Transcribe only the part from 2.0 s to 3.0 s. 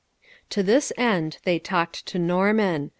to Norman.